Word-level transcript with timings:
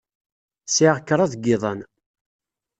Sɛiɣ 0.65 0.97
kraḍ 1.07 1.31
n 1.35 1.41
yiḍan. 1.45 1.79